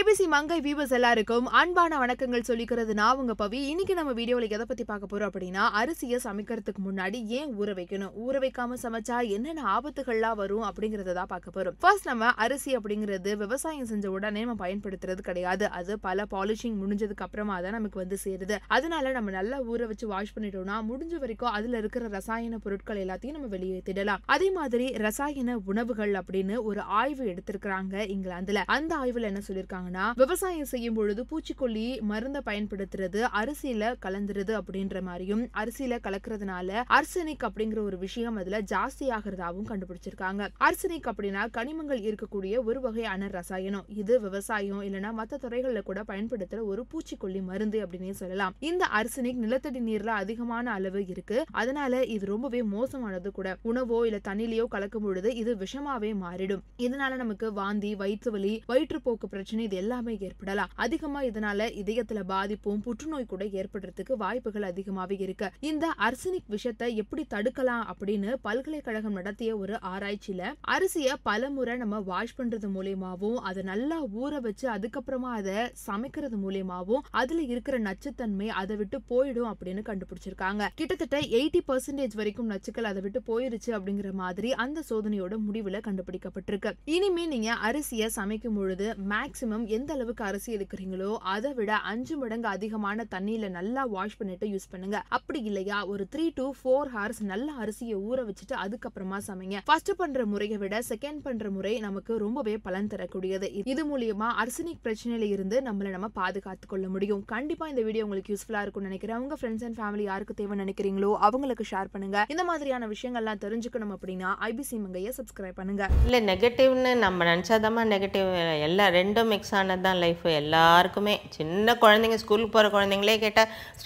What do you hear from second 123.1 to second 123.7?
கேட்டால்